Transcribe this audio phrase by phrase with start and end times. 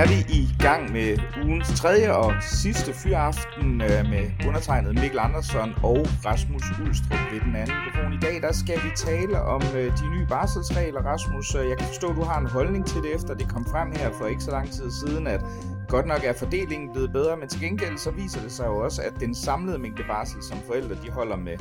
[0.00, 5.74] er vi i gang med ugens tredje og sidste fyraften øh, med undertegnet Mikkel Andersson
[5.82, 8.12] og Rasmus Ulstrup ved den anden mikrofon.
[8.12, 11.00] I dag der skal vi tale om øh, de nye barselsregler.
[11.00, 13.64] Rasmus, øh, jeg kan forstå, at du har en holdning til det, efter det kom
[13.72, 15.40] frem her for ikke så lang tid siden, at
[15.88, 19.02] godt nok er fordelingen blevet bedre, men til gengæld så viser det sig jo også,
[19.02, 21.56] at den samlede mængde barsel, som forældre de holder med,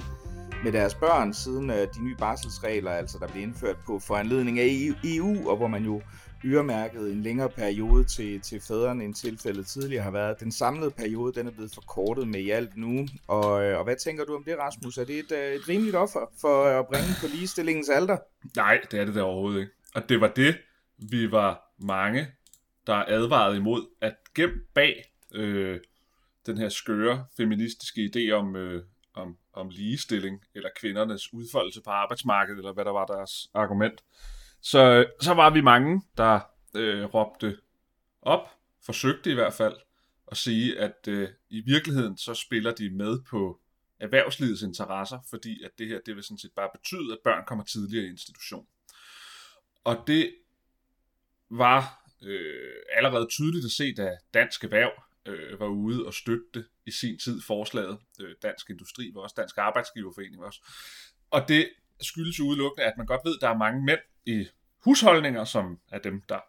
[0.64, 4.68] med deres børn, siden de nye barselsregler, altså der blev indført på foranledning af
[5.04, 6.02] EU, og hvor man jo
[6.46, 10.40] øremærket en længere periode til, til fædrene, end tilfældet tidligere har været.
[10.40, 13.08] Den samlede periode den er blevet forkortet med i alt nu.
[13.28, 14.98] Og, øh, og hvad tænker du om det, Rasmus?
[14.98, 18.18] Er det et, øh, et rimeligt offer for at bringe på ligestillingens alder?
[18.56, 19.72] Nej, det er det der overhovedet ikke.
[19.96, 20.58] Og det var det,
[20.98, 22.28] vi var mange,
[22.88, 25.80] der advarede imod, at gem bag øh,
[26.46, 32.58] den her skøre feministiske idé om, øh, om, om ligestilling, eller kvindernes udfoldelse på arbejdsmarkedet,
[32.58, 34.04] eller hvad der var deres argument,
[34.62, 36.40] så, så var vi mange, der
[36.76, 37.58] øh, råbte
[38.22, 38.50] op,
[38.86, 39.76] forsøgte i hvert fald,
[40.32, 43.60] at sige, at øh, i virkeligheden så spiller de med på
[44.00, 47.64] erhvervslivets interesser, fordi at det her, det vil sådan set bare betyde, at børn kommer
[47.64, 48.68] tidligere i institution.
[49.84, 50.36] Og det
[51.50, 54.92] var øh, allerede tydeligt at se, da Dansk Erhverv
[55.26, 57.98] øh, var ude og støtte i sin tid forslaget.
[58.20, 60.60] Øh, Dansk Industri var også Dansk Arbejdsgiverforening også.
[61.30, 61.70] Og det
[62.02, 64.48] skyldes jo udelukkende, at man godt ved, at der er mange mænd i
[64.84, 66.40] husholdninger, som er dem, der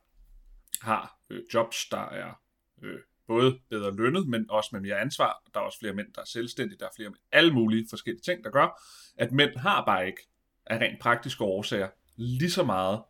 [0.83, 2.41] har øh, jobs, der er
[2.83, 5.43] øh, både bedre lønnet, men også med mere ansvar.
[5.55, 8.45] Der er også flere mænd, der er selvstændige, der er flere alle mulige forskellige ting,
[8.45, 8.83] der gør,
[9.17, 10.29] at mænd har bare ikke
[10.67, 13.03] af rent praktiske årsager lige så meget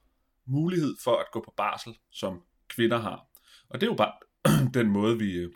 [0.47, 3.27] mulighed for at gå på barsel, som kvinder har.
[3.69, 4.13] Og det er jo bare
[4.81, 5.53] den måde, vi, øh,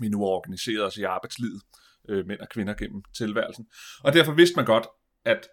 [0.00, 1.62] vi nu organiserer os i arbejdslivet,
[2.08, 3.66] øh, mænd og kvinder gennem tilværelsen.
[4.04, 4.86] Og derfor vidste man godt,
[5.24, 5.48] at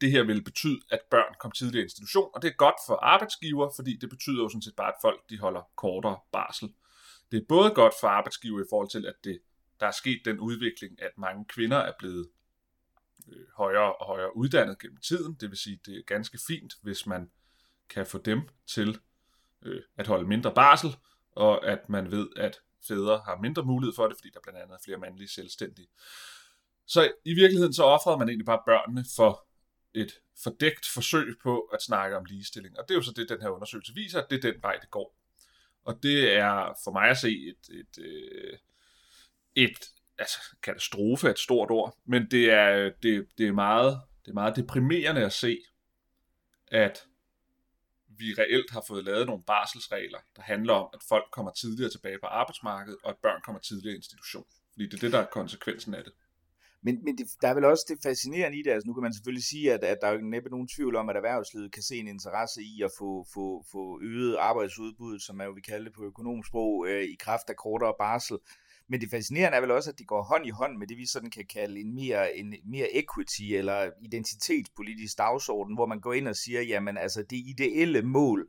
[0.00, 2.94] det her vil betyde, at børn kommer tidligere i institution, og det er godt for
[2.94, 6.68] arbejdsgiver, fordi det betyder jo sådan set bare, at folk de holder kortere barsel.
[7.30, 9.40] Det er både godt for arbejdsgiver i forhold til, at det,
[9.80, 12.28] der er sket den udvikling, at mange kvinder er blevet
[13.28, 15.34] øh, højere og højere uddannet gennem tiden.
[15.40, 17.30] Det vil sige, det er ganske fint, hvis man
[17.90, 18.98] kan få dem til
[19.64, 20.96] øh, at holde mindre barsel,
[21.32, 24.74] og at man ved, at fædre har mindre mulighed for det, fordi der blandt andet
[24.74, 25.88] er flere mandlige selvstændige.
[26.86, 29.45] Så i virkeligheden så offrede man egentlig bare børnene for
[29.96, 32.78] et fordækt forsøg på at snakke om ligestilling.
[32.78, 34.78] Og det er jo så det, den her undersøgelse viser, at det er den vej,
[34.80, 35.16] det går.
[35.84, 38.60] Og det er for mig at se et, et, et,
[39.54, 44.30] et altså, katastrofe er et stort ord, men det er, det, det, er meget, det
[44.30, 45.58] er meget deprimerende at se,
[46.68, 47.06] at
[48.08, 52.18] vi reelt har fået lavet nogle barselsregler, der handler om, at folk kommer tidligere tilbage
[52.18, 54.46] på arbejdsmarkedet, og at børn kommer tidligere i institution.
[54.72, 56.12] Fordi det er det, der er konsekvensen af det.
[56.86, 59.14] Men, men det, der er vel også det fascinerende i det, altså nu kan man
[59.14, 61.96] selvfølgelig sige, at, at der er jo næppe nogen tvivl om, at erhvervslivet kan se
[61.96, 65.94] en interesse i at få, få, få øget arbejdsudbuddet, som man jo vil kalde det
[65.94, 68.38] på økonomisk sprog, øh, i kraft af kortere barsel.
[68.88, 71.06] Men det fascinerende er vel også, at det går hånd i hånd med det, vi
[71.06, 76.28] sådan kan kalde en mere, en mere equity eller identitetspolitisk dagsorden, hvor man går ind
[76.28, 78.48] og siger, jamen altså det ideelle mål,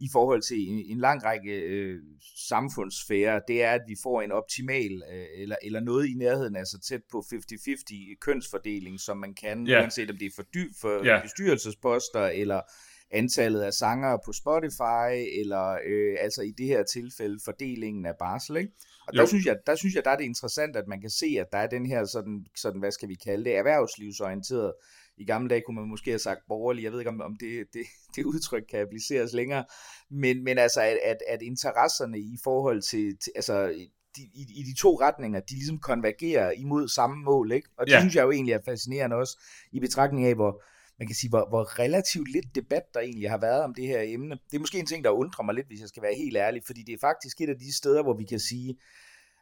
[0.00, 2.00] i forhold til en, en lang række øh,
[2.48, 6.80] samfundssfærer, det er, at vi får en optimal, øh, eller, eller noget i nærheden, altså
[6.80, 9.82] tæt på 50-50 kønsfordeling, som man kan, yeah.
[9.82, 11.22] uanset om det er for, dy, for yeah.
[11.22, 12.60] bestyrelsesposter, eller
[13.10, 18.56] antallet af sanger på Spotify, eller øh, altså i det her tilfælde fordelingen af barsel.
[18.56, 18.72] Ikke?
[19.08, 21.26] Og der synes, jeg, der synes jeg, der er det interessant, at man kan se,
[21.40, 24.72] at der er den her sådan, sådan hvad skal vi kalde det, erhvervslivsorienteret
[25.18, 27.66] i gamle dage kunne man måske have sagt borgerlig, jeg ved ikke om, om det,
[27.72, 29.64] det, det udtryk kan appliceres længere,
[30.10, 33.66] men, men altså at, at, at interesserne i forhold til, til altså
[34.16, 37.68] de, i, i de to retninger, de ligesom konvergerer imod samme mål, ikke?
[37.78, 38.00] Og det ja.
[38.00, 39.38] synes jeg jo egentlig er fascinerende også,
[39.72, 40.62] i betragtning af, hvor,
[40.98, 44.00] man kan sige, hvor, hvor relativt lidt debat der egentlig har været om det her
[44.04, 44.38] emne.
[44.50, 46.62] Det er måske en ting, der undrer mig lidt, hvis jeg skal være helt ærlig,
[46.66, 48.76] fordi det er faktisk et af de steder, hvor vi kan sige,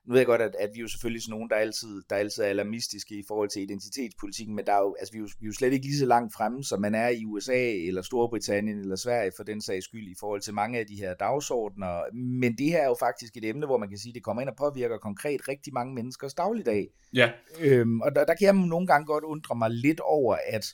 [0.07, 2.17] nu ved jeg godt, at, at vi er jo selvfølgelig sådan nogen, der altid, der
[2.17, 5.29] altid er alarmistiske i forhold til identitetspolitikken, men der er jo, altså, vi, er jo,
[5.41, 8.03] vi er jo slet ikke lige så langt fremme, som man er i USA, eller
[8.03, 12.15] Storbritannien, eller Sverige, for den sags skyld, i forhold til mange af de her dagsordner.
[12.15, 14.41] Men det her er jo faktisk et emne, hvor man kan sige, at det kommer
[14.43, 16.89] ind og påvirker konkret rigtig mange menneskers dagligdag.
[17.15, 17.31] Ja.
[17.61, 20.65] Øhm, og der, der kan jeg nogle gange godt undre mig lidt over, at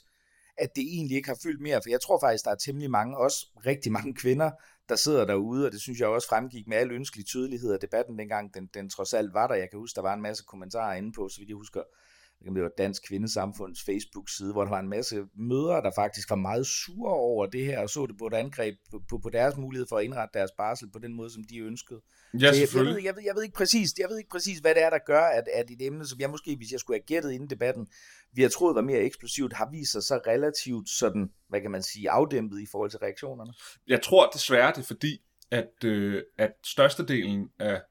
[0.57, 3.17] at det egentlig ikke har fyldt mere, for jeg tror faktisk, der er temmelig mange,
[3.17, 4.51] også rigtig mange kvinder,
[4.91, 8.19] der sidder derude, og det synes jeg også fremgik med al ønskelig tydelighed af debatten
[8.19, 9.55] dengang, den, den trods alt var der.
[9.55, 11.81] Jeg kan huske, der var en masse kommentarer inde på, så vidt jeg husker,
[12.45, 16.67] det var Dansk Kvindesamfunds Facebook-side, hvor der var en masse mødre, der faktisk var meget
[16.67, 19.87] sure over det her, og så det på et angreb på, på, på deres mulighed
[19.89, 22.01] for at indrette deres barsel på den måde, som de ønskede.
[22.33, 24.75] Ja, jeg, jeg, ved, jeg, ved, jeg, ved ikke præcis, jeg ved ikke præcis, hvad
[24.75, 27.05] det er, der gør, at, at et emne, som jeg måske, hvis jeg skulle have
[27.05, 27.87] gættet inden debatten,
[28.33, 31.83] vi har troet var mere eksplosivt, har vist sig så relativt sådan, hvad kan man
[31.83, 33.53] sige, afdæmpet i forhold til reaktionerne.
[33.87, 35.21] Jeg tror desværre, det er fordi,
[35.51, 37.81] at, øh, at størstedelen af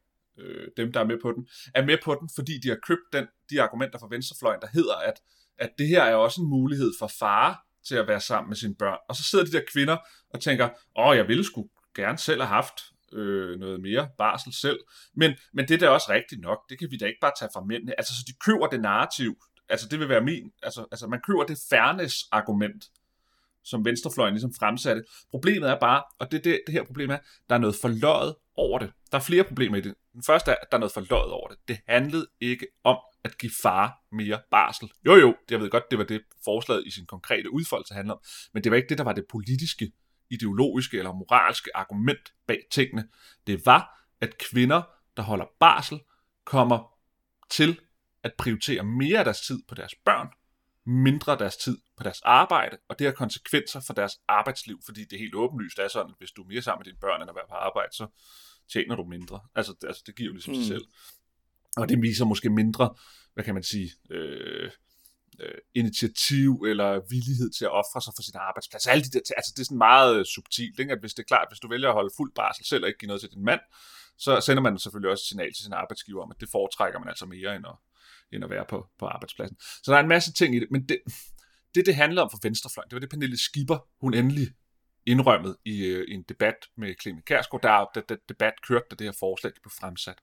[0.40, 3.12] øh, dem, der er med på den, er med på den, fordi de har købt
[3.12, 5.14] den, de argumenter fra venstrefløjen, der hedder, at,
[5.58, 8.74] at det her er også en mulighed for far til at være sammen med sine
[8.74, 8.98] børn.
[9.08, 9.96] Og så sidder de der kvinder
[10.30, 12.80] og tænker, åh, jeg ville sgu gerne selv have haft
[13.12, 14.78] øh, noget mere barsel selv.
[15.14, 16.58] Men, men det er da også rigtigt nok.
[16.70, 17.94] Det kan vi da ikke bare tage fra mændene.
[17.98, 19.42] Altså, så de køber det narrativ.
[19.68, 20.52] Altså, det vil være min...
[20.62, 22.84] Altså, altså man køber det fairness-argument,
[23.64, 25.02] som venstrefløjen ligesom fremsatte.
[25.30, 28.78] Problemet er bare, og det, det, det her problem er, der er noget forløjet over
[28.78, 28.92] det.
[29.12, 29.94] Der er flere problemer i det.
[30.12, 31.58] Den første er, at der er noget forløjet over det.
[31.68, 34.90] Det handlede ikke om at give far mere barsel.
[35.06, 38.20] Jo jo, jeg ved godt, det var det forslaget i sin konkrete udfoldelse handler om,
[38.54, 39.92] men det var ikke det, der var det politiske,
[40.30, 43.08] ideologiske eller moralske argument bag tingene.
[43.46, 44.82] Det var, at kvinder,
[45.16, 46.00] der holder barsel,
[46.44, 46.92] kommer
[47.50, 47.80] til
[48.22, 50.28] at prioritere mere af deres tid på deres børn,
[50.90, 55.12] mindre deres tid på deres arbejde, og det har konsekvenser for deres arbejdsliv, fordi det
[55.12, 57.30] er helt åbenlyst er sådan, at hvis du er mere sammen med dine børn end
[57.30, 58.06] at være på arbejde, så
[58.72, 59.40] tjener du mindre.
[59.54, 60.60] Altså, det- altså det giver jo ligesom mm.
[60.60, 60.84] sig selv.
[61.76, 62.94] Og det viser måske mindre,
[63.34, 64.70] hvad kan man sige, øh,
[65.40, 68.86] øh, initiativ eller villighed til at ofre sig for sin arbejdsplads.
[68.86, 70.92] Alle de der, altså det er sådan meget øh, subtilt, ikke?
[70.92, 72.98] at hvis det er klart, hvis du vælger at holde fuld barsel selv og ikke
[72.98, 73.60] give noget til din mand,
[74.18, 77.08] så sender man selvfølgelig også et signal til sin arbejdsgiver om, at det foretrækker man
[77.08, 77.76] altså mere end at,
[78.32, 79.56] end at være på, på arbejdspladsen.
[79.60, 80.98] Så der er en masse ting i det, men det,
[81.74, 84.48] det, det handler om for venstrefløjen, det var det Pernille Skipper, hun endelig
[85.06, 88.94] indrømmet i, øh, i en debat med Clemen Kærsgaard, der, der, der debat kørte, da
[88.96, 90.18] det her forslag blev fremsat.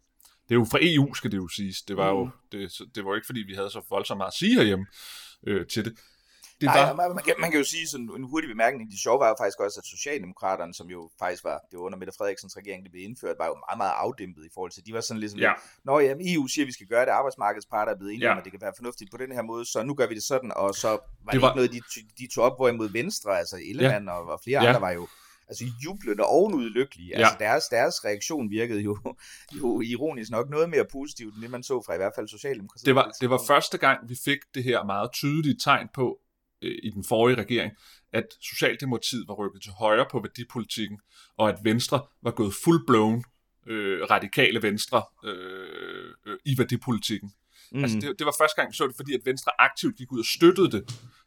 [0.50, 1.82] Det er jo fra EU, skal det jo siges.
[1.82, 2.32] Det var jo, Mm.
[2.52, 4.86] det, det var jo ikke, fordi vi havde så voldsomt meget at sige herhjemme
[5.48, 6.00] øh, til det.
[6.62, 8.92] Det Nej, var, man, man, kan, man kan jo sige sådan en hurtig bemærkning.
[8.92, 11.98] Det sjove var jo faktisk også, at Socialdemokraterne, som jo faktisk var, det var under
[11.98, 14.94] Mette Frederiksens regering, det blev indført, var jo meget, meget afdæmpet i forhold til, de
[14.94, 15.50] var sådan ligesom, Ja.
[15.50, 18.32] lidt, Nå ja, EU siger, at vi skal gøre det, arbejdsmarkedsparter er blevet enige Ja.
[18.32, 20.24] om, at det kan være fornuftigt på den her måde, så nu gør vi det
[20.24, 23.38] sådan, og så var det, Det var- ikke noget, de, de tog op, hvorimod Venstre,
[23.40, 24.68] altså Ellemann og, og flere Ja.
[24.70, 25.08] andre var jo
[25.50, 27.16] altså jublende og ovenud lykkelige.
[27.16, 28.98] Altså deres, deres reaktion virkede jo,
[29.62, 32.86] jo ironisk nok noget mere positivt, end det man så fra i hvert fald Socialdemokratiet.
[32.86, 36.18] det, var, det var første gang, vi fik det her meget tydelige tegn på
[36.62, 37.72] øh, i den forrige regering,
[38.14, 41.00] at Socialdemokratiet var rykket til højre på værdipolitikken,
[41.38, 43.22] og at Venstre var gået full-blown
[43.72, 47.32] øh, radikale Venstre øh, øh, i værdipolitikken.
[47.72, 47.84] Mm.
[47.84, 50.20] Altså, det, det var første gang, vi så det, fordi at Venstre aktivt gik ud
[50.20, 50.84] og støttede det,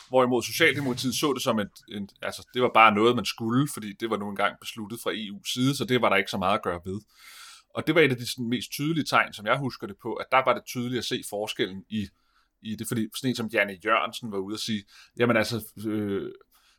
[0.08, 3.92] hvorimod Socialdemokratiet så det som et, en, altså, det var bare noget, man skulle, fordi
[4.00, 6.54] det var nu engang besluttet fra EU's side, så det var der ikke så meget
[6.54, 7.00] at gøre ved.
[7.74, 10.14] Og det var et af de sådan, mest tydelige tegn, som jeg husker det på,
[10.14, 12.08] at der var det tydeligt at se forskellen i,
[12.62, 14.82] i det, fordi sådan en som Janne Jørgensen var ude at sige,
[15.18, 16.30] jamen altså, øh,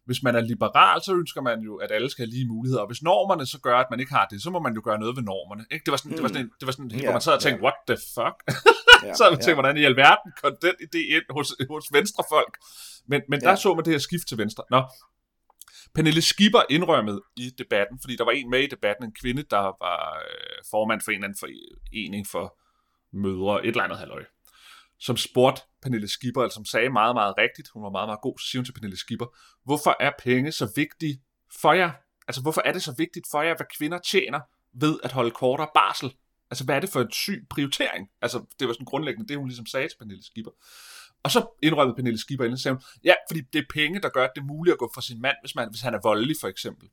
[0.05, 2.87] hvis man er liberal, så ønsker man jo, at alle skal have lige muligheder, og
[2.87, 5.15] hvis normerne så gør, at man ikke har det, så må man jo gøre noget
[5.15, 5.65] ved normerne.
[5.71, 5.83] Ikke?
[5.85, 6.15] Det var sådan, mm.
[6.15, 7.63] det var sådan, en, det var sådan Ja, hvor man sad og tænkte, ja.
[7.63, 8.37] what the fuck?
[9.05, 12.57] Ja, så jeg tænkte, hvordan i alverden kom den idé ind hos, hos venstrefolk?
[13.07, 13.55] Men, men der Ja.
[13.55, 14.63] så man det her skift til venstre.
[14.69, 14.81] Nå,
[15.95, 19.57] Pernille Skipper indrømmede i debatten, fordi der var en med i debatten, en kvinde, der
[19.57, 22.57] var øh, formand for en eller anden forening for
[23.13, 24.23] mødre, et eller andet halvøj,
[25.01, 28.39] som spurgte Pernille Skipper, eller som sagde meget, meget rigtigt, hun var meget, meget god,
[28.39, 29.25] så siger hun til Pernille Skipper,
[29.65, 31.21] hvorfor er penge så vigtige
[31.61, 31.91] for jer?
[32.27, 34.39] Altså, hvorfor er det så vigtigt for jer, hvad kvinder tjener
[34.73, 36.15] ved at holde kortere barsel?
[36.51, 38.09] Altså, hvad er det for en syg prioritering?
[38.21, 40.51] Altså, det var sådan grundlæggende det, hun ligesom sagde til Pernille Skipper.
[41.23, 44.23] Og så indrømmede Pernille Skipper ind sagde hun, ja, fordi det er penge, der gør,
[44.23, 46.35] at det er muligt at gå fra sin mand, hvis, man, hvis han er voldelig,
[46.41, 46.89] for eksempel.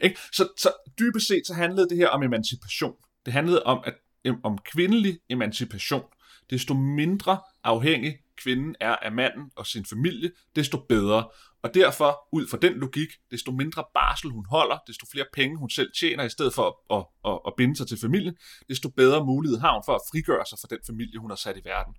[0.00, 0.18] Ikke?
[0.32, 2.94] Så, så dybest set, så handlede det her om emancipation.
[3.24, 3.94] Det handlede om, at,
[4.42, 6.04] om kvindelig emancipation.
[6.50, 11.28] Desto mindre afhængig kvinden er af manden og sin familie, desto bedre.
[11.62, 15.70] Og derfor, ud fra den logik, desto mindre barsel hun holder, desto flere penge hun
[15.70, 18.36] selv tjener, i stedet for at, at, at, at binde sig til familien,
[18.68, 21.56] desto bedre mulighed har hun for at frigøre sig fra den familie, hun har sat
[21.56, 21.94] i verden.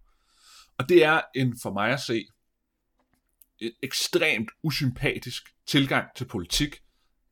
[0.77, 2.27] Og det er en, for mig at se,
[3.59, 6.81] en ekstremt usympatisk tilgang til politik,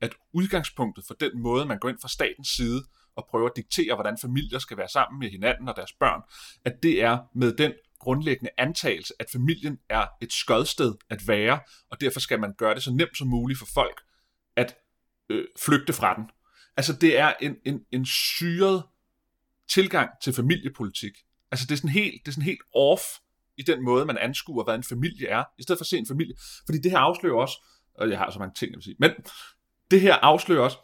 [0.00, 2.84] at udgangspunktet for den måde, man går ind fra statens side
[3.16, 6.20] og prøver at diktere, hvordan familier skal være sammen med hinanden og deres børn,
[6.64, 12.00] at det er med den grundlæggende antagelse, at familien er et skodsted at være, og
[12.00, 14.00] derfor skal man gøre det så nemt som muligt for folk
[14.56, 14.76] at
[15.30, 16.24] øh, flygte fra den.
[16.76, 18.82] Altså det er en, en, en syret
[19.68, 21.12] tilgang til familiepolitik.
[21.50, 23.02] Altså det er sådan helt, det er sådan helt off
[23.56, 26.06] i den måde, man anskuer, hvad en familie er, i stedet for at se en
[26.06, 26.34] familie.
[26.66, 27.56] Fordi det her afslører også,
[27.94, 29.10] og jeg har så mange ting, jeg vil sige, men
[29.90, 30.78] det her afslører også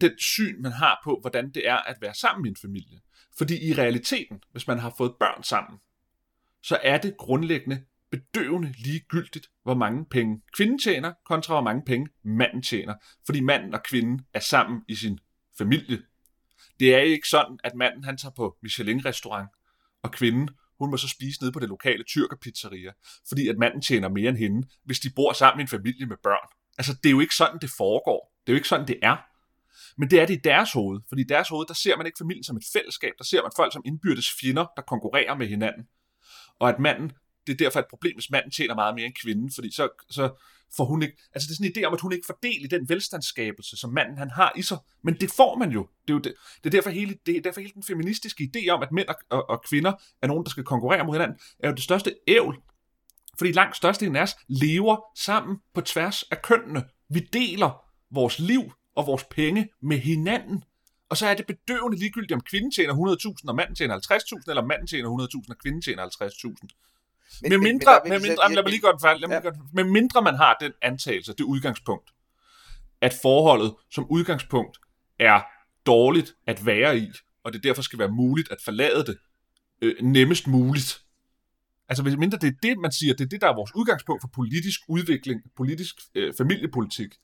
[0.00, 3.00] den syn, man har på, hvordan det er at være sammen i en familie.
[3.38, 5.78] Fordi i realiteten, hvis man har fået børn sammen,
[6.62, 12.08] så er det grundlæggende bedøvende ligegyldigt, hvor mange penge kvinden tjener, kontra hvor mange penge
[12.24, 12.94] manden tjener.
[13.26, 15.18] Fordi manden og kvinden er sammen i sin
[15.58, 16.02] familie.
[16.80, 19.48] Det er ikke sådan, at manden han tager på Michelin-restaurant,
[20.02, 22.92] og kvinden hun må så spise nede på det lokale tyrkerpizzeria,
[23.28, 26.16] fordi at manden tjener mere end hende, hvis de bor sammen i en familie med
[26.22, 26.48] børn.
[26.78, 28.34] Altså, det er jo ikke sådan, det foregår.
[28.46, 29.16] Det er jo ikke sådan, det er.
[29.98, 32.18] Men det er det i deres hoved, fordi i deres hoved, der ser man ikke
[32.18, 35.86] familien som et fællesskab, der ser man folk som indbyrdes fjender, der konkurrerer med hinanden.
[36.58, 37.12] Og at manden,
[37.46, 40.30] det er derfor et problem, hvis manden tjener meget mere end kvinden, fordi så, så
[40.76, 42.64] får hun ikke, altså det er sådan en idé om, at hun ikke får del
[42.64, 45.88] i den velstandsskabelse, som manden han har i sig, men det får man jo.
[46.02, 46.34] Det er, jo det,
[46.64, 49.14] det er derfor hele, det er derfor hele den feministiske idé om, at mænd og,
[49.30, 52.56] og, og kvinder er nogen, der skal konkurrere mod hinanden, er jo det største ævl,
[53.38, 56.84] fordi langt størstedelen af os lever sammen på tværs af kønnene.
[57.08, 60.64] Vi deler vores liv og vores penge med hinanden.
[61.08, 64.64] Og så er det bedøvende ligegyldigt, om kvinden tjener 100.000, og manden tjener 50.000, eller
[64.64, 66.66] manden tjener 100.000, og kvinden tjener 50.000.
[67.42, 69.50] Men, med mindre, men, med mindre, lad mig lige godt færdig, lad mig ja.
[69.72, 72.10] med mindre man har den antagelse, det udgangspunkt,
[73.00, 74.78] at forholdet som udgangspunkt
[75.18, 75.40] er
[75.86, 77.10] dårligt at være i,
[77.44, 79.18] og det derfor skal være muligt at forlade det
[79.82, 81.02] øh, nemmest muligt.
[81.88, 84.22] Altså hvis mindre det er det, man siger, det er det, der er vores udgangspunkt
[84.22, 87.14] for politisk udvikling, politisk øh, familiepolitik.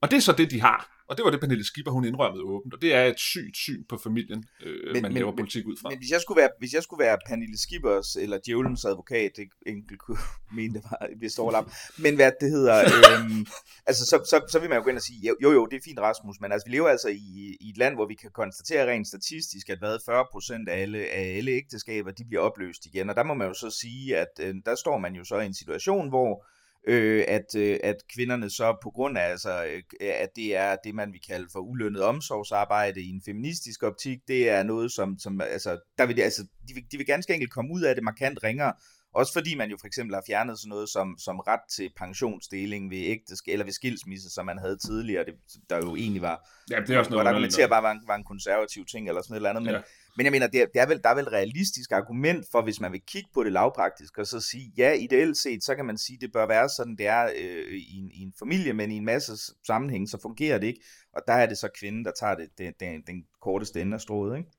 [0.00, 0.98] Og det er så det, de har.
[1.08, 2.74] Og det var det, Pernille Skipper, hun indrømmede åbent.
[2.74, 5.76] Og det er et sygt syn på familien, øh, men, man men, laver politik ud
[5.82, 5.88] fra.
[5.88, 9.48] Men hvis jeg skulle være, hvis jeg skulle være Pernille Skippers eller Djævelens advokat, det
[9.66, 10.18] enkelt kunne
[10.56, 11.66] mene, det var et vist overlap.
[11.98, 13.46] Men hvad det hedder, øhm,
[13.88, 15.80] altså så, så, så vil man jo gå ind og sige, jo jo, det er
[15.84, 18.90] fint Rasmus, men altså vi lever altså i, i et land, hvor vi kan konstatere
[18.90, 23.10] rent statistisk, at hvad 40 procent af alle, af alle ægteskaber, de bliver opløst igen.
[23.10, 25.46] Og der må man jo så sige, at øh, der står man jo så i
[25.46, 26.46] en situation, hvor
[26.88, 30.94] øh, at, øh, at kvinderne så på grund af, altså, øh, at det er det,
[30.94, 35.40] man vil kalde for ulønnet omsorgsarbejde i en feministisk optik, det er noget, som, som
[35.40, 38.38] altså, der vil, altså, de, vil, de vil ganske enkelt komme ud af det markant
[38.44, 38.72] ringere,
[39.14, 42.90] også fordi man jo for eksempel har fjernet sådan noget som, som ret til pensionsdeling
[42.90, 45.34] ved ægtesk eller ved skilsmisse, som man havde tidligere, det,
[45.70, 48.16] der jo egentlig var, ja, det er også noget, der argumenterer bare var en, var
[48.16, 49.80] en konservativ ting eller sådan noget eller andet, men, ja.
[50.18, 52.62] Men jeg mener, det er, det er vel, der er vel et realistisk argument for,
[52.62, 55.84] hvis man vil kigge på det lavpraktisk, og så sige, ja, ideelt set, så kan
[55.84, 58.90] man sige, det bør være sådan, det er øh, i, en, i en familie, men
[58.90, 59.32] i en masse
[59.66, 60.80] sammenhæng, så fungerer det ikke.
[61.12, 64.00] Og der er det så kvinden, der tager det, det, det, den korteste ende af
[64.00, 64.50] strået, ikke?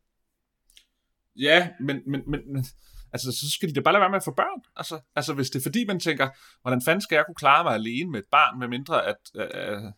[1.36, 2.66] Ja, men, men, men, men
[3.14, 4.62] altså, så skal de da bare lade være med at få børn.
[4.76, 6.30] Altså, altså, hvis det er fordi, man tænker,
[6.62, 9.18] hvordan fanden skal jeg kunne klare mig alene med et barn, med mindre at...
[9.36, 9.92] Øh, øh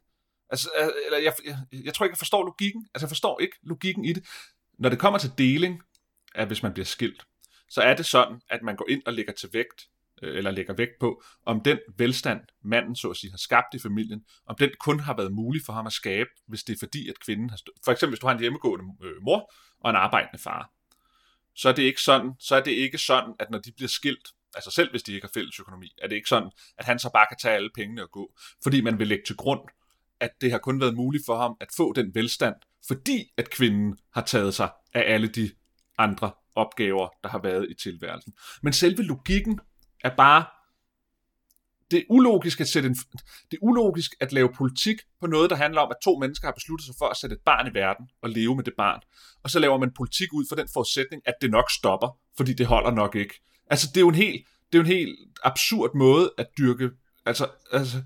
[0.49, 2.87] altså, øh, eller jeg, jeg, jeg tror ikke, jeg forstår logikken.
[2.93, 4.23] Altså, jeg forstår ikke logikken i det
[4.81, 5.81] når det kommer til deling,
[6.35, 7.23] at hvis man bliver skilt,
[7.69, 9.87] så er det sådan, at man går ind og lægger til vægt,
[10.21, 13.79] øh, eller lægger vægt på, om den velstand, manden så at sige har skabt i
[13.79, 17.09] familien, om den kun har været mulig for ham at skabe, hvis det er fordi,
[17.09, 19.95] at kvinden har Stø- For eksempel, hvis du har en hjemmegående øh, mor og en
[19.95, 20.71] arbejdende far,
[21.55, 24.29] så er det ikke sådan, så er det ikke sådan, at når de bliver skilt,
[24.55, 27.09] altså selv hvis de ikke har fælles økonomi, er det ikke sådan, at han så
[27.13, 28.33] bare kan tage alle pengene og gå,
[28.63, 29.61] fordi man vil lægge til grund,
[30.19, 32.55] at det har kun været muligt for ham at få den velstand,
[32.87, 35.51] fordi at kvinden har taget sig af alle de
[35.97, 38.33] andre opgaver, der har været i tilværelsen.
[38.63, 39.59] Men selve logikken
[40.03, 40.45] er bare,
[41.91, 42.95] det er ulogisk at sætte en,
[43.51, 46.53] det er ulogisk at lave politik på noget, der handler om, at to mennesker har
[46.53, 49.01] besluttet sig for at sætte et barn i verden og leve med det barn.
[49.43, 52.65] Og så laver man politik ud for den forudsætning, at det nok stopper, fordi det
[52.65, 53.41] holder nok ikke.
[53.69, 56.89] Altså, det er jo en helt, det er jo en helt absurd måde at dyrke,
[57.25, 58.03] altså, altså,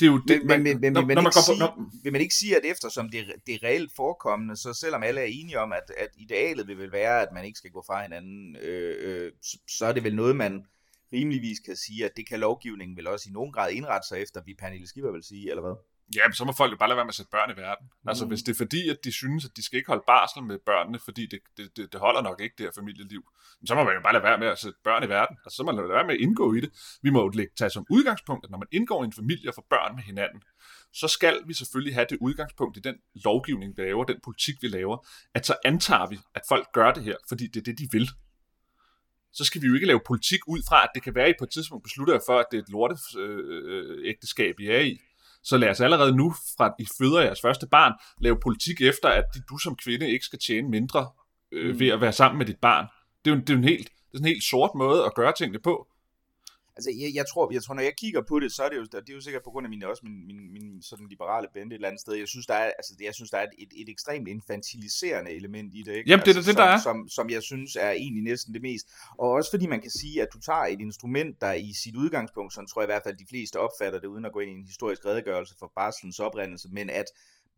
[0.00, 1.90] det er jo det, men, men, men, når, vil, man ikke sige, når...
[2.02, 5.24] vil man ikke sige, at eftersom det, det er reelt forekommende, så selvom alle er
[5.24, 8.56] enige om, at, at idealet vil vel være, at man ikke skal gå fra hinanden,
[8.56, 10.64] øh, øh, så, så er det vel noget, man
[11.12, 14.42] rimeligvis kan sige, at det kan lovgivningen vel også i nogen grad indrette sig efter,
[14.46, 15.74] vi Pernille Skipper vil sige, eller hvad?
[16.16, 17.86] Ja, men så må folk jo bare lade være med at sætte børn i verden.
[17.86, 18.08] Mm.
[18.08, 20.58] Altså, hvis det er fordi, at de synes, at de skal ikke holde barsel med
[20.66, 23.22] børnene, fordi det, det, det, det holder nok ikke, det her familieliv,
[23.66, 25.36] så må man jo bare lade være med at sætte børn i verden.
[25.44, 26.70] Altså, så må man lade være med at indgå i det.
[27.02, 29.66] Vi må jo tage som udgangspunkt, at når man indgår i en familie og får
[29.70, 30.42] børn med hinanden,
[30.92, 34.68] så skal vi selvfølgelig have det udgangspunkt i den lovgivning, vi laver, den politik, vi
[34.68, 37.88] laver, at så antager vi, at folk gør det her, fordi det er det, de
[37.92, 38.08] vil
[39.32, 41.38] så skal vi jo ikke lave politik ud fra, at det kan være, at I
[41.38, 45.00] på et tidspunkt beslutter for, at det er et lortet øh, ægteskab, I er i.
[45.44, 49.24] Så lad os allerede nu, fra I føder jeres første barn, lave politik efter, at
[49.48, 51.10] du som kvinde ikke skal tjene mindre
[51.52, 51.80] øh, mm.
[51.80, 52.86] ved at være sammen med dit barn.
[53.24, 55.14] Det er jo, det er jo en helt, det er en helt sort måde at
[55.14, 55.86] gøre tingene på.
[56.76, 58.82] Altså, jeg, jeg, tror, jeg tror, når jeg kigger på det, så er det jo,
[58.82, 61.74] det er jo sikkert på grund af min, også min, min, min sådan liberale bente
[61.74, 62.14] et eller andet sted.
[62.14, 65.74] Jeg synes, der er, altså, jeg synes, der er et, et, et ekstremt infantiliserende element
[65.74, 65.94] i det.
[65.96, 66.10] Ikke?
[66.10, 67.02] Jamen, det er altså, det, der som, er.
[67.02, 68.86] Som, som jeg synes er egentlig næsten det mest.
[69.18, 72.54] Og også fordi man kan sige, at du tager et instrument, der i sit udgangspunkt,
[72.54, 74.54] sådan tror jeg i hvert fald, de fleste opfatter det, uden at gå ind i
[74.54, 77.06] en historisk redegørelse for barslens oprindelse, men at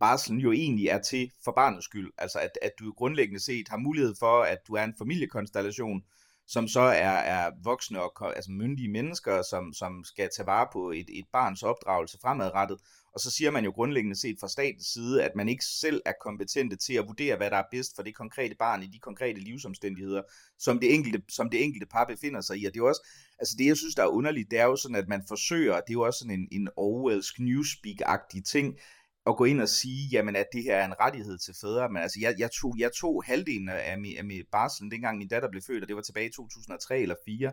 [0.00, 2.10] barslen jo egentlig er til for barnets skyld.
[2.18, 6.02] Altså, at, at du grundlæggende set har mulighed for, at du er en familiekonstellation,
[6.46, 10.90] som så er, er voksne og altså myndige mennesker, som, som skal tage vare på
[10.90, 12.78] et, et barns opdragelse fremadrettet.
[13.14, 16.12] Og så siger man jo grundlæggende set fra statens side, at man ikke selv er
[16.20, 19.40] kompetente til at vurdere, hvad der er bedst for det konkrete barn i de konkrete
[19.40, 20.22] livsomstændigheder,
[20.58, 22.64] som det enkelte, som det enkelte par befinder sig i.
[22.64, 23.06] Og det er jo også,
[23.38, 25.90] altså det jeg synes, der er underligt, det er jo sådan, at man forsøger, det
[25.90, 28.78] er jo også sådan en, en Orwellsk newspeak-agtig ting,
[29.26, 31.88] at gå ind og sige, jamen at det her er en rettighed til fædre.
[31.88, 35.28] Men altså, jeg, jeg, tog, jeg tog halvdelen af min, af min barsel, dengang min
[35.28, 37.52] datter blev født, og det var tilbage i 2003 eller 2004.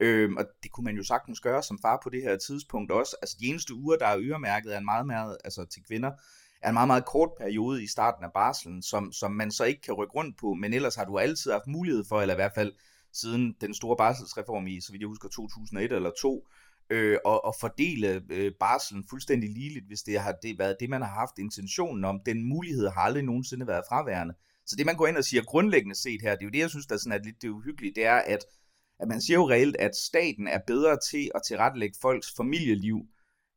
[0.00, 3.16] Øhm, og det kunne man jo sagtens gøre som far på det her tidspunkt også.
[3.22, 6.12] Altså de eneste uger, der er øremærket er en meget, meget, altså til kvinder,
[6.62, 9.80] er en meget, meget kort periode i starten af barselen, som, som man så ikke
[9.80, 12.54] kan rykke rundt på, men ellers har du altid haft mulighed for, eller i hvert
[12.54, 12.72] fald
[13.12, 16.46] siden den store barselsreform i, så vidt jeg husker, 2001 eller 2,
[16.90, 21.02] øh, og, og fordele øh, barselen fuldstændig ligeligt, hvis det har det været det, man
[21.02, 22.20] har haft intentionen om.
[22.26, 24.34] Den mulighed har aldrig nogensinde været fraværende.
[24.66, 26.70] Så det, man går ind og siger grundlæggende set her, det er jo det, jeg
[26.70, 28.44] synes, der sådan er lidt det uhyggelige, det er, at,
[29.00, 32.98] at man siger jo reelt, at staten er bedre til at tilrettelægge folks familieliv,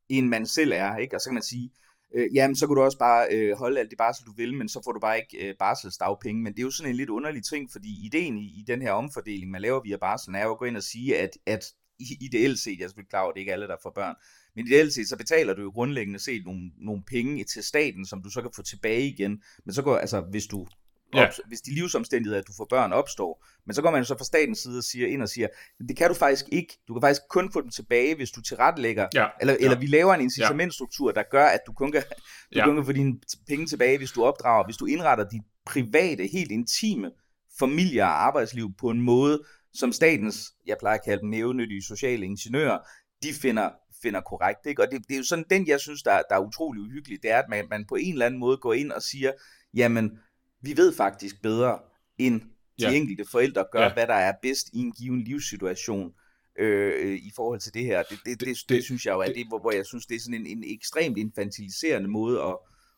[0.10, 0.98] end man selv er.
[0.98, 1.16] Ikke?
[1.16, 1.72] Og så kan man sige,
[2.16, 4.70] øh, jamen så kan du også bare øh, holde alt det barsel, du vil, men
[4.70, 6.44] så får du bare ikke øh, barselsdagpenge.
[6.44, 8.92] Men det er jo sådan en lidt underlig ting, fordi ideen i, i den her
[8.92, 12.60] omfordeling, man laver via barselen, er jo at gå ind og sige, at, at ideelt
[12.60, 14.16] set, jeg er selvfølgelig klar over, det ikke er alle, der får børn,
[14.56, 18.24] men ideelt set, så betaler du jo grundlæggende set nogle, nogle penge til staten, som
[18.24, 19.42] du så kan få tilbage igen.
[19.66, 20.68] Men så går, altså, hvis du
[21.14, 21.30] op, ja.
[21.48, 23.46] hvis de livsomstændigheder, at du får børn, opstår.
[23.66, 25.48] Men så går man så fra statens side og siger, ind og siger,
[25.88, 26.80] det kan du faktisk ikke.
[26.88, 29.28] Du kan faktisk kun få dem tilbage, hvis du tilrettelægger, ja.
[29.42, 29.80] eller, eller ja.
[29.80, 32.16] vi laver en incitamentstruktur, der gør, at du kun kan, du
[32.56, 32.66] ja.
[32.66, 36.52] kun kan få dine penge tilbage, hvis du opdrager, hvis du indretter dit private, helt
[36.52, 37.12] intime
[37.60, 42.26] familie og arbejdsliv på en måde, som statens, jeg plejer at kalde dem nævnyttige sociale
[42.26, 42.80] ingeniører,
[43.24, 43.70] de finder,
[44.02, 44.66] finder korrekt.
[44.66, 44.82] Ikke?
[44.82, 47.32] Og det, det er jo sådan den, jeg synes, der, der er utrolig uhyggeligt, det
[47.32, 49.32] er, at man, man på en eller anden måde går ind og siger,
[49.74, 50.20] jamen,
[50.62, 51.80] vi ved faktisk bedre
[52.18, 52.48] end de
[52.80, 52.92] ja.
[52.92, 53.94] enkelte forældre gør, ja.
[53.94, 56.14] hvad der er bedst i en given livssituation
[56.60, 58.04] øh, i forhold til det her.
[58.04, 60.06] Det, det, det, det, det synes jeg jo er det, det hvor, hvor jeg synes,
[60.06, 62.58] det er sådan en, en ekstremt infantiliserende måde at,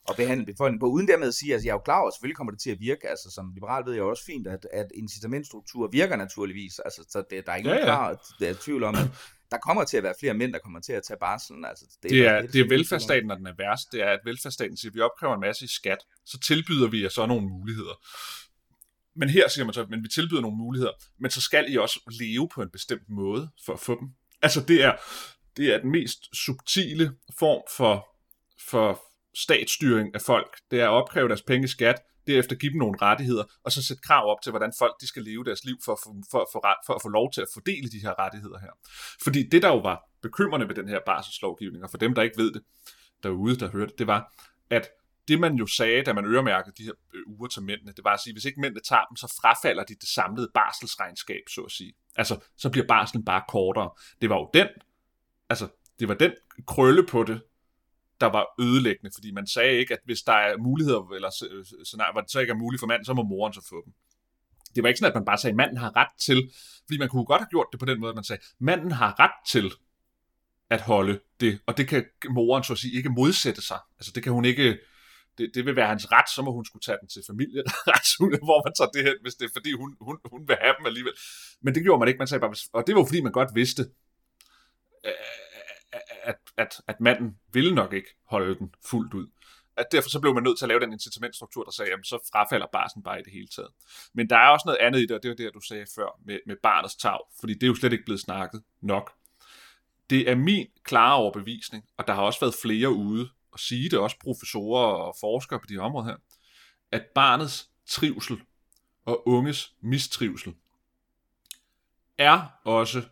[0.09, 2.07] at behandle befolkningen på, uden dermed at sige, at altså, jeg er jo klar over,
[2.07, 4.67] at selvfølgelig kommer det til at virke, altså som liberal ved jeg også fint, at,
[4.73, 7.83] at incitamentstruktur virker naturligvis, altså så det, der er ikke ja, ja.
[7.83, 9.07] klar der er tvivl om, at
[9.51, 11.65] der kommer til at være flere mænd, der kommer til at tage barselen.
[11.65, 13.91] Altså, det, det er, det, det er velfærdsstaten, når den er værst.
[13.91, 17.03] Det er, at velfærdsstaten siger, at vi opkræver en masse i skat, så tilbyder vi
[17.03, 18.05] jer så nogle muligheder.
[19.15, 21.99] Men her siger man så, at vi tilbyder nogle muligheder, men så skal I også
[22.19, 24.09] leve på en bestemt måde for at få dem.
[24.41, 24.95] Altså det er,
[25.57, 28.07] det er den mest subtile form for,
[28.69, 29.01] for
[29.35, 30.57] statsstyring af folk.
[30.71, 31.95] Det er at opkræve deres penge i skat,
[32.27, 35.23] derefter give dem nogle rettigheder, og så sætte krav op til, hvordan folk de skal
[35.23, 37.99] leve deres liv for, for, for, for, for at få lov til at fordele de
[37.99, 38.71] her rettigheder her.
[39.23, 42.37] Fordi det, der jo var bekymrende ved den her barselslovgivning, og for dem, der ikke
[42.37, 42.61] ved det
[43.23, 44.33] derude, der hørte det, var,
[44.69, 44.89] at
[45.27, 48.13] det man jo sagde, da man øremærkede de her øh, uger til mændene, det var
[48.13, 51.71] at sige, hvis ikke mændene tager dem, så frafalder de det samlede barselsregnskab, så at
[51.71, 51.93] sige.
[52.15, 53.89] Altså, så bliver barselen bare kortere.
[54.21, 54.67] Det var jo den,
[55.49, 55.67] altså,
[55.99, 56.31] det var den
[56.67, 57.41] krølle på det,
[58.21, 61.29] der var ødelæggende, fordi man sagde ikke, at hvis der er muligheder, eller
[61.85, 63.93] scenarier, hvor det så ikke er muligt for manden, så må moren så få dem.
[64.75, 66.51] Det var ikke sådan, at man bare sagde, at manden har ret til,
[66.85, 68.91] fordi man kunne godt have gjort det på den måde, at man sagde, at manden
[68.91, 69.71] har ret til
[70.69, 73.79] at holde det, og det kan moren så at sige ikke modsætte sig.
[73.99, 74.77] Altså det kan hun ikke,
[75.37, 77.65] det, det vil være hans ret, så må hun skulle tage den til familien,
[78.47, 80.85] hvor man tager det hen, hvis det er fordi hun, hun, hun vil have dem
[80.85, 81.13] alligevel.
[81.61, 83.83] Men det gjorde man ikke, man sagde bare, og det var fordi man godt vidste,
[86.57, 89.27] at, at, manden ville nok ikke holde den fuldt ud.
[89.77, 92.29] At derfor så blev man nødt til at lave den incitamentstruktur, der sagde, at så
[92.31, 93.69] frafalder barsen bare i det hele taget.
[94.13, 96.19] Men der er også noget andet i det, og det var det, du sagde før
[96.25, 99.11] med, med barnets tag, fordi det er jo slet ikke blevet snakket nok.
[100.09, 103.99] Det er min klare overbevisning, og der har også været flere ude og sige det,
[103.99, 106.15] også professorer og forskere på de her områder her,
[106.91, 108.41] at barnets trivsel
[109.05, 110.53] og unges mistrivsel
[112.17, 113.03] er også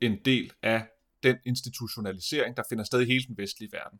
[0.00, 0.86] en del af
[1.22, 3.98] den institutionalisering, der finder sted i hele den vestlige verden,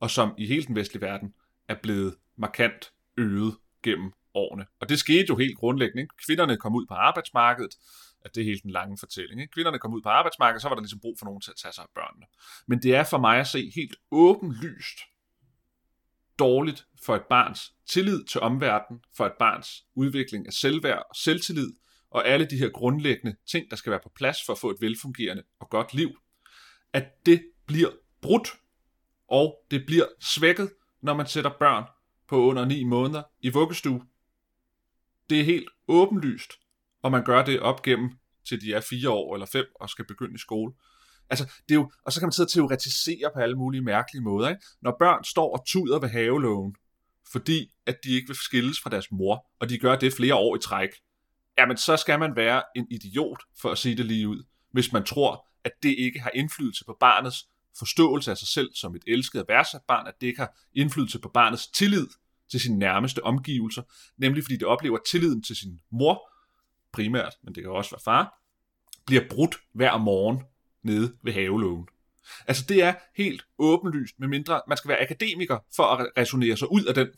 [0.00, 1.34] og som i hele den vestlige verden
[1.68, 4.66] er blevet markant øget gennem årene.
[4.80, 6.02] Og det skete jo helt grundlæggende.
[6.02, 6.14] Ikke?
[6.26, 7.74] Kvinderne kom ud på arbejdsmarkedet,
[8.24, 9.40] at det er helt en lange fortælling.
[9.40, 9.52] Ikke?
[9.52, 11.72] Kvinderne kom ud på arbejdsmarkedet, så var der ligesom brug for nogen til at tage
[11.72, 12.26] sig af børnene.
[12.66, 14.98] Men det er for mig at se helt åbenlyst
[16.38, 21.72] dårligt for et barns tillid til omverdenen, for et barns udvikling af selvværd og selvtillid,
[22.10, 24.76] og alle de her grundlæggende ting, der skal være på plads for at få et
[24.80, 26.21] velfungerende og godt liv
[26.92, 27.90] at det bliver
[28.22, 28.48] brudt,
[29.28, 30.70] og det bliver svækket,
[31.02, 31.84] når man sætter børn
[32.28, 34.02] på under 9 måneder i vuggestue.
[35.30, 36.52] Det er helt åbenlyst,
[37.02, 38.10] og man gør det op gennem
[38.48, 40.72] til de er 4 år eller 5 og skal begynde i skole.
[41.30, 44.22] Altså, det er jo, og så kan man sidde og teoretisere på alle mulige mærkelige
[44.22, 44.48] måder.
[44.48, 44.62] Ikke?
[44.82, 46.74] Når børn står og tuder ved haveloven,
[47.32, 50.56] fordi at de ikke vil skilles fra deres mor, og de gør det flere år
[50.56, 50.88] i træk,
[51.58, 55.04] jamen så skal man være en idiot, for at sige det lige ud, hvis man
[55.04, 59.40] tror, at det ikke har indflydelse på barnets forståelse af sig selv som et elsket
[59.40, 62.06] og værdsat barn, at det ikke har indflydelse på barnets tillid
[62.50, 63.82] til sine nærmeste omgivelser,
[64.16, 66.30] nemlig fordi det oplever tilliden til sin mor,
[66.92, 68.38] primært, men det kan også være far,
[69.06, 70.42] bliver brudt hver morgen
[70.82, 71.88] nede ved havelågen.
[72.46, 76.72] Altså det er helt åbenlyst, med mindre man skal være akademiker for at resonere sig
[76.72, 77.08] ud af den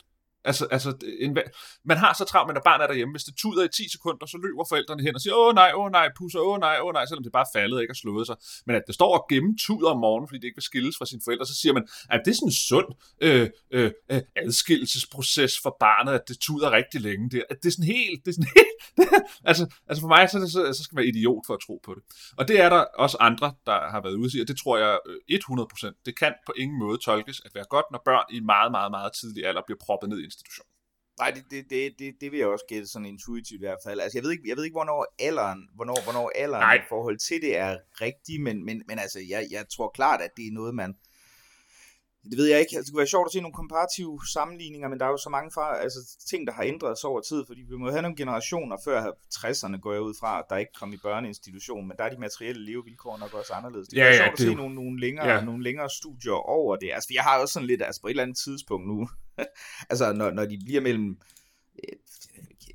[0.45, 1.39] Altså, altså en,
[1.85, 3.13] man har så travlt med, der barnet er derhjemme.
[3.13, 5.91] Hvis det tuder i 10 sekunder, så løber forældrene hen og siger, åh nej, åh
[5.91, 8.37] nej, pusser, åh nej, åh nej, selvom det bare er faldet ikke og slået sig.
[8.67, 11.07] Men at det står og gemme tuder om morgenen, fordi det ikke vil skilles fra
[11.07, 12.89] sine forældre, så siger man, at det er sådan en sund
[13.27, 17.31] øh, øh, øh, adskillelsesproces for barnet, at det tuder rigtig længe.
[17.31, 18.74] Det, at det er sådan helt, det er sådan helt,
[19.49, 21.81] altså, altså for mig, så, det, så, så skal man være idiot for at tro
[21.85, 22.03] på det.
[22.39, 24.99] Og det er der også andre, der har været ude og det tror jeg
[25.33, 25.87] 100%.
[25.87, 28.71] Øh, det kan på ingen måde tolkes at være godt, når børn i en meget,
[28.71, 30.67] meget, meget tidlig alder bliver proppet ned i institution.
[31.19, 34.01] Nej, det, det, det, det, det vil jeg også gætte sådan intuitivt i hvert fald.
[34.01, 36.75] Altså, jeg ved ikke, jeg ved ikke hvornår alderen, hvornår, hvornår alderen Nej.
[36.75, 40.31] i forhold til det er rigtigt, men, men, men altså, jeg, jeg tror klart, at
[40.37, 40.95] det er noget, man,
[42.31, 42.77] det ved jeg ikke.
[42.77, 45.31] Altså, det kunne være sjovt at se nogle komparative sammenligninger, men der er jo så
[45.31, 48.17] mange fra, altså, ting, der har ændret sig over tid, fordi vi må have nogle
[48.17, 48.99] generationer før
[49.35, 52.65] 60'erne, går jeg ud fra, der ikke kom i børneinstitution, men der er de materielle
[52.65, 53.89] levevilkår nok også anderledes.
[53.89, 55.45] Det kunne ja, være sjovt ja, at se nogle, nogle, længere, ja.
[55.45, 56.91] nogle længere studier over det.
[56.95, 59.09] Altså, jeg har også sådan lidt, altså på et eller andet tidspunkt nu,
[59.91, 61.19] altså når, når de bliver mellem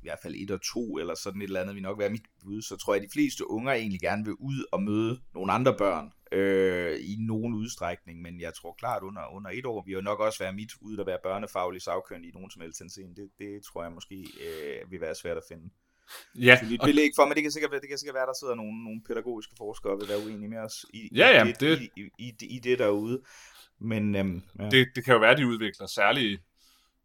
[0.02, 2.24] i hvert fald et og to, eller sådan et eller andet, vil nok være mit
[2.42, 5.52] bud, så tror jeg, at de fleste unger egentlig gerne vil ud og møde nogle
[5.52, 9.92] andre børn, øh, i nogen udstrækning, men jeg tror klart, under, under et år, vi
[9.92, 13.22] jo nok også være mit ud at være børnefaglig sagkyndig i nogen som helst henseende.
[13.22, 15.70] Det, det tror jeg måske øh, vil være svært at finde.
[16.38, 16.58] Ja.
[16.60, 18.84] Så lidt belæg for, men det kan sikkert, det kan sikkert være, der sidder nogle,
[18.84, 21.90] nogle pædagogiske forskere, der vil være uenige med os i, ja, ja, i, det, det...
[21.96, 23.22] I, i, i, i det derude.
[23.80, 24.68] Men, øhm, ja.
[24.68, 26.38] det, det kan jo være, at de udvikler særlige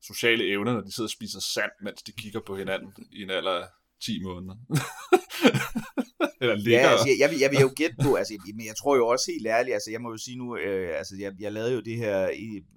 [0.01, 3.29] sociale evner, når de sidder og spiser sand, mens de kigger på hinanden i en
[3.29, 3.67] alder af
[4.05, 4.55] 10 måneder.
[6.41, 6.79] Eller ligger.
[6.79, 9.07] Ja, altså, jeg, jeg, vil, jeg vil jo gætte på, altså, men jeg tror jo
[9.07, 11.79] også helt ærligt, altså jeg må jo sige nu, øh, altså jeg, jeg lavede jo
[11.79, 12.29] det her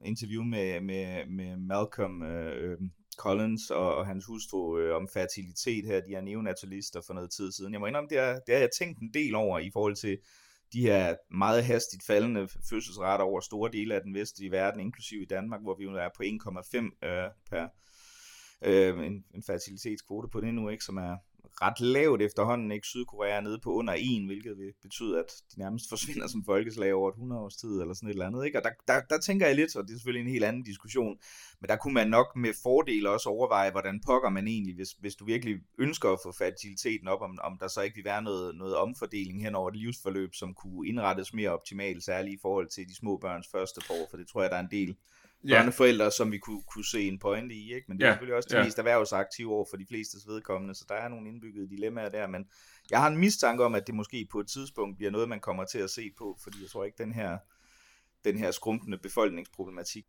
[0.05, 2.79] interview med, med, med Malcolm øh,
[3.19, 7.53] Collins og, og hans hustru øh, om fertilitet her, de er neonatalister for noget tid
[7.53, 7.73] siden.
[7.73, 10.19] Jeg må indrømme, det, er, det har jeg tænkt en del over i forhold til
[10.73, 15.27] de her meget hastigt faldende fødselsrater over store dele af den vestlige verden, inklusive i
[15.27, 17.69] Danmark, hvor vi jo er på 1,5 øh, per
[18.63, 21.17] øh, en, en fertilitetskvote på det nu, ikke, som er,
[21.63, 22.87] ret lavt efterhånden, ikke?
[22.87, 26.95] Sydkorea er nede på under 1, hvilket vil betyde, at de nærmest forsvinder som folkeslag
[26.95, 28.59] over et 100 års tid, eller sådan et eller andet, ikke?
[28.59, 31.17] Og der, der, der tænker jeg lidt, og det er selvfølgelig en helt anden diskussion,
[31.61, 35.15] men der kunne man nok med fordel også overveje, hvordan pokker man egentlig, hvis, hvis
[35.15, 38.55] du virkelig ønsker at få fertiliteten op, om, om der så ikke vil være noget,
[38.55, 42.89] noget omfordeling hen over et livsforløb, som kunne indrettes mere optimalt, særligt i forhold til
[42.89, 44.97] de små børns første år, for det tror jeg, der er en del
[45.47, 47.85] børneforældre, som vi kunne, kunne se en pointe i, ikke?
[47.89, 48.65] men det er ja, selvfølgelig også de ja.
[48.65, 52.49] mest erhvervsaktive år for de flestes vedkommende, så der er nogle indbyggede dilemmaer der, men
[52.91, 55.65] jeg har en mistanke om, at det måske på et tidspunkt bliver noget, man kommer
[55.65, 57.39] til at se på, fordi jeg tror ikke, den her,
[58.25, 60.07] den her skrumpende befolkningsproblematik.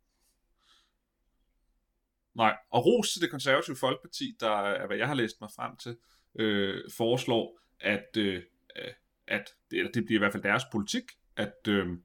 [2.34, 5.76] Nej, og ros til det konservative folkeparti, der er, hvad jeg har læst mig frem
[5.76, 5.96] til,
[6.38, 8.42] øh, foreslår, at, øh,
[9.26, 11.04] at det, eller det bliver i hvert fald deres politik,
[11.36, 11.98] at øh,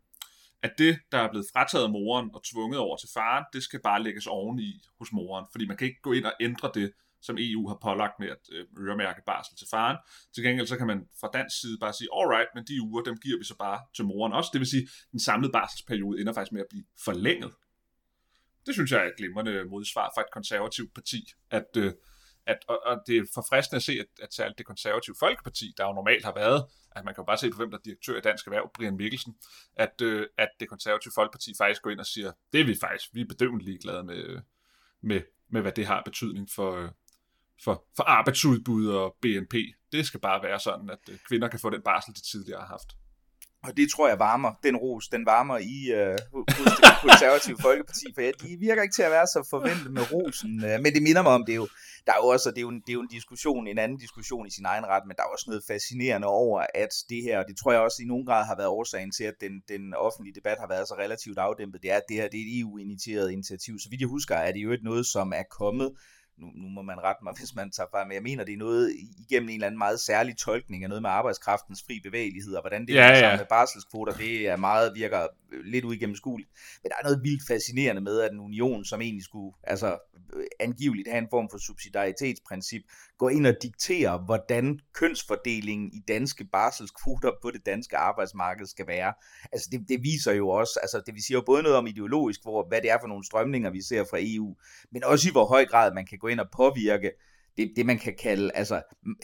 [0.65, 4.04] at det, der er blevet frataget moren og tvunget over til faren, det skal bare
[4.04, 7.67] lægges oveni hos moren, fordi man kan ikke gå ind og ændre det, som EU
[7.67, 9.97] har pålagt med at øh, øremærke barsel til faren.
[10.34, 13.17] Til gengæld så kan man fra dansk side bare sige, alright, men de uger, dem
[13.17, 14.49] giver vi så bare til moren også.
[14.54, 17.51] Det vil sige, den samlede barselsperiode ender faktisk med at blive forlænget.
[18.65, 21.93] Det synes jeg er et glimrende modsvar fra et konservativt parti, at, øh,
[22.47, 25.86] at, og, og det er forfriskende at se, at, at særligt det konservative Folkeparti, der
[25.86, 28.17] jo normalt har været, at man kan jo bare se på, hvem der er direktør
[28.17, 29.36] i Dansk Erhverv, Brian Mikkelsen,
[29.75, 33.10] at, øh, at det konservative Folkeparti faktisk går ind og siger, det er vi faktisk,
[33.13, 34.41] vi er bedøvende ligeglade med, øh,
[35.01, 36.89] med, med hvad det har betydning for, øh,
[37.63, 39.53] for, for arbejdsudbud og BNP.
[39.91, 42.67] Det skal bare være sådan, at øh, kvinder kan få den barsel, de tidligere har
[42.67, 42.95] haft.
[43.63, 48.05] Og det tror jeg varmer, den ros, den varmer i øh, hos det konservative folkeparti,
[48.15, 50.51] for de virker ikke til at være så forventet med rosen.
[50.65, 51.67] øh, men det minder mig om, det er jo,
[52.06, 53.98] der er jo også, det er jo, en, det er jo en diskussion, en anden
[53.98, 57.39] diskussion i sin egen ret, men der er også noget fascinerende over, at det her,
[57.39, 59.94] og det tror jeg også i nogen grad har været årsagen til, at den, den
[59.94, 62.60] offentlige debat har været så relativt afdæmpet, det er, at det her det er et
[62.60, 63.80] EU-initieret initiativ.
[63.80, 65.91] Så vidt jeg husker, er det jo et noget, som er kommet
[66.38, 68.58] nu, nu må man rette mig, hvis man tager fejl, men jeg mener, det er
[68.58, 68.95] noget
[69.30, 72.88] igennem en eller anden meget særlig tolkning af noget med arbejdskraftens fri bevægelighed, og hvordan
[72.88, 73.38] det ja, er ja.
[73.38, 75.28] med barselskvoter, det er meget, virker
[75.63, 76.50] lidt uigennemskueligt.
[76.84, 79.98] Men der er noget vildt fascinerende med, at en union, som egentlig skulle altså,
[80.60, 82.82] angiveligt have en form for subsidiaritetsprincip,
[83.17, 89.13] går ind og dikterer, hvordan kønsfordelingen i danske barselskvoter på det danske arbejdsmarked skal være.
[89.52, 92.43] Altså det, det viser jo også, altså det vi siger jo både noget om ideologisk,
[92.43, 94.56] hvor, hvad det er for nogle strømninger, vi ser fra EU,
[94.91, 97.12] men også i hvor høj grad man kan gå ind og påvirke
[97.58, 98.82] det, det, man kan kalde altså,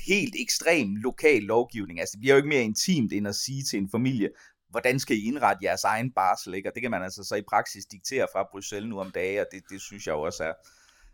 [0.08, 2.00] helt ekstrem lokal lovgivning.
[2.00, 4.30] Altså, det bliver jo ikke mere intimt end at sige til en familie,
[4.70, 6.70] hvordan skal I indrette jeres egen barsel, ikke?
[6.70, 9.48] Og det kan man altså så i praksis diktere fra Bruxelles nu om dagen, og
[9.52, 10.54] det, det synes jeg også er,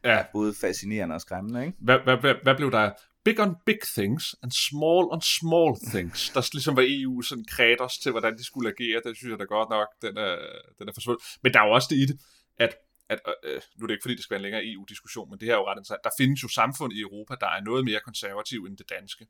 [0.03, 0.19] ja.
[0.19, 1.77] er både fascinerende og skræmmende, ikke?
[1.79, 2.91] Hvad, hvad, hvad, hvad blev der?
[3.25, 6.29] Big on big things, and small on small things.
[6.29, 9.01] Der ligesom var EU sådan kreders til, hvordan de skulle agere.
[9.05, 10.35] Det synes jeg da godt nok, den er,
[10.79, 11.23] den er forsvundet.
[11.43, 12.19] Men der er jo også det i det,
[12.59, 12.71] at
[13.09, 15.45] at, øh, nu er det ikke fordi, det skal være en længere EU-diskussion, men det
[15.45, 16.03] her er jo ret interessant.
[16.03, 19.27] Der findes jo samfund i Europa, der er noget mere konservativ end det danske.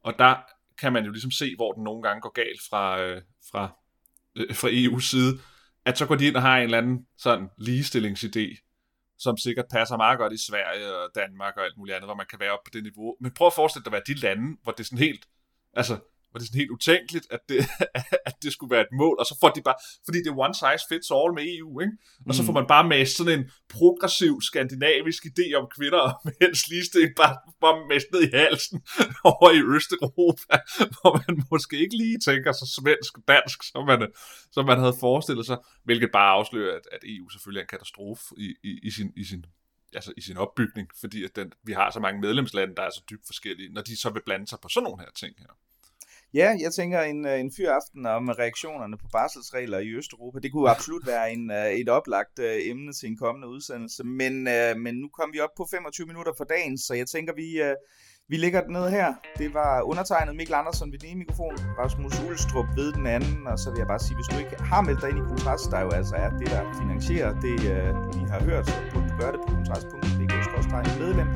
[0.00, 0.36] Og der
[0.78, 3.70] kan man jo ligesom se, hvor den nogle gange går galt fra, øh, fra,
[4.36, 5.38] øh, fra EU's side,
[5.84, 8.46] at så går de ind og har en eller anden sådan ligestillingsidé,
[9.18, 12.26] som sikkert passer meget godt i Sverige og Danmark og alt muligt andet, hvor man
[12.30, 13.16] kan være op på det niveau.
[13.20, 15.26] Men prøv at forestille dig at være de lande, hvor det er sådan helt,
[15.72, 15.98] altså
[16.38, 17.58] var det sådan helt utænkeligt, at det,
[18.28, 20.54] at det skulle være et mål, og så får de bare, fordi det er one
[20.62, 21.94] size fits all med EU, ikke?
[22.28, 22.58] og så får mm.
[22.60, 23.44] man bare med sådan en
[23.76, 28.76] progressiv skandinavisk idé om kvinder og mænds ligestilling, bare, bare med ned i halsen
[29.32, 30.56] over i Østeuropa,
[30.96, 34.00] hvor man måske ikke lige tænker sig svensk dansk, som man,
[34.54, 38.24] som man havde forestillet sig, hvilket bare afslører, at, at EU selvfølgelig er en katastrofe
[38.36, 39.44] i, i, i, sin, i sin
[39.94, 43.02] altså i sin opbygning, fordi at den, vi har så mange medlemslande, der er så
[43.10, 45.52] dybt forskellige, når de så vil blande sig på sådan nogle her ting her.
[46.34, 50.38] Ja, jeg tænker en, en en fyraften om reaktionerne på barselsregler i Østeuropa.
[50.38, 54.04] Det kunne absolut være en, øh, et oplagt øh, emne til en kommende udsendelse.
[54.04, 57.32] Men, øh, men nu kom vi op på 25 minutter for dagen, så jeg tænker,
[57.42, 57.48] vi,
[58.28, 59.14] vi lægger den ned her.
[59.38, 63.58] Det var undertegnet Mikkel Andersen ved den ene mikrofon, Rasmus Ulstrup ved den anden, og
[63.58, 65.80] så vil jeg bare sige, hvis du ikke har meldt dig ind i Kontrast, der
[65.80, 67.56] jo altså er det, der finansierer det,
[68.04, 71.28] du vi har hørt, så du gør det på kontrast.dk-medlem.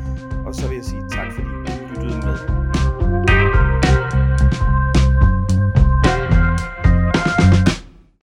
[0.46, 1.48] Og så vil jeg sige tak, fordi
[1.88, 2.81] du lyttede med.